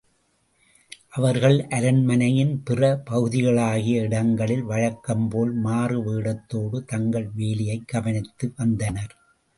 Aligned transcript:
அவர்கள் 1.09 1.67
அரண்மனையின் 1.69 2.63
பிற 2.63 3.01
பகுதிகளாகிய 3.05 4.01
இடங்களில் 4.01 4.63
வழக்கம்போல் 4.63 5.53
மாறு 5.53 5.99
வேடத்தோடு 6.01 6.83
தங்கள் 6.85 7.29
வேலையைக் 7.35 7.87
கவனித்து 7.87 8.53
வந்தனர். 8.57 9.15